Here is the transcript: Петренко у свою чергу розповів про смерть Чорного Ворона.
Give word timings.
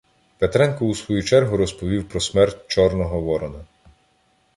Петренко 0.39 0.83
у 0.85 0.95
свою 0.95 1.23
чергу 1.23 1.57
розповів 1.57 2.09
про 2.09 2.21
смерть 2.21 2.67
Чорного 2.67 3.21
Ворона. 3.21 3.65